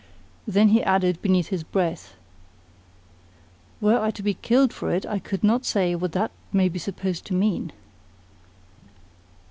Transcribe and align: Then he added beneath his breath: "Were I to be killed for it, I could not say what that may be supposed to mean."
Then 0.47 0.69
he 0.69 0.81
added 0.81 1.21
beneath 1.21 1.49
his 1.49 1.63
breath: 1.63 2.15
"Were 3.79 3.99
I 3.99 4.09
to 4.09 4.23
be 4.23 4.33
killed 4.33 4.73
for 4.73 4.89
it, 4.89 5.05
I 5.05 5.19
could 5.19 5.43
not 5.43 5.63
say 5.63 5.93
what 5.93 6.13
that 6.13 6.31
may 6.51 6.69
be 6.69 6.79
supposed 6.79 7.23
to 7.25 7.35
mean." 7.35 7.71